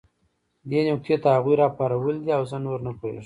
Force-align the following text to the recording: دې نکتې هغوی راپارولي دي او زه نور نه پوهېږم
دې 0.69 0.79
نکتې 0.87 1.15
هغوی 1.35 1.55
راپارولي 1.61 2.19
دي 2.25 2.31
او 2.37 2.43
زه 2.51 2.57
نور 2.65 2.79
نه 2.85 2.91
پوهېږم 2.99 3.19